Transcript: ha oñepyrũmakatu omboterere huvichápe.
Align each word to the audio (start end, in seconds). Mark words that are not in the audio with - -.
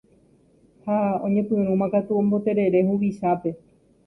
ha 0.85 0.95
oñepyrũmakatu 1.25 2.11
omboterere 2.21 2.79
huvichápe. 2.87 3.51